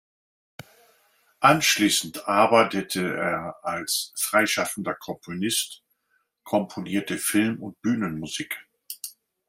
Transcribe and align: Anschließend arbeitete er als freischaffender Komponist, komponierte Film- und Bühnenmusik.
Anschließend 1.41 2.27
arbeitete 2.27 3.15
er 3.15 3.57
als 3.63 4.13
freischaffender 4.17 4.95
Komponist, 4.95 5.83
komponierte 6.43 7.19
Film- 7.19 7.61
und 7.61 7.79
Bühnenmusik. 7.83 8.57